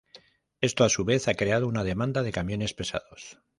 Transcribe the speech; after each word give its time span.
Esto 0.61 0.83
a 0.83 0.89
su 0.89 1.05
vez 1.05 1.27
ha 1.27 1.35
creado 1.35 1.67
una 1.67 1.83
demanda 1.83 2.23
de 2.23 2.31
camiones 2.31 2.73
pesados. 2.73 3.37